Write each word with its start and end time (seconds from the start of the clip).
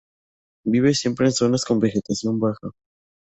Vive 0.65 0.95
siempre 0.95 1.27
en 1.27 1.31
zonas 1.31 1.63
con 1.63 1.77
vegetación 1.79 2.39
baja. 2.39 2.71